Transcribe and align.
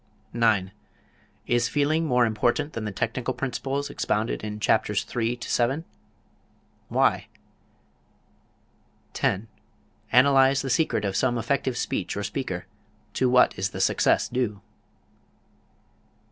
9. 0.33 0.71
Is 1.45 1.69
feeling 1.69 2.07
more 2.07 2.25
important 2.25 2.73
than 2.73 2.85
the 2.85 2.91
technical 2.91 3.35
principles 3.35 3.87
expounded 3.87 4.43
in 4.43 4.59
chapters 4.59 5.05
III 5.15 5.35
to 5.35 5.67
VII? 5.67 5.83
Why? 6.89 7.27
10. 9.13 9.47
Analyze 10.11 10.63
the 10.63 10.71
secret 10.71 11.05
of 11.05 11.15
some 11.15 11.37
effective 11.37 11.77
speech 11.77 12.17
or 12.17 12.23
speaker. 12.23 12.65
To 13.13 13.29
what 13.29 13.55
is 13.59 13.69
the 13.69 13.79
success 13.79 14.27
due? 14.27 14.63